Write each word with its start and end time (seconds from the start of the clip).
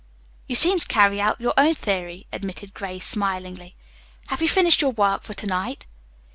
"You 0.47 0.55
seem 0.55 0.79
to 0.79 0.87
carry 0.87 1.21
out 1.21 1.39
your 1.39 1.53
own 1.59 1.75
theory," 1.75 2.25
admitted 2.33 2.73
Grace 2.73 3.05
smilingly. 3.05 3.75
"Have 4.29 4.41
you 4.41 4.49
finished 4.49 4.81
your 4.81 4.93
work 4.93 5.21
for 5.21 5.35
to 5.35 5.45
night?" 5.45 5.85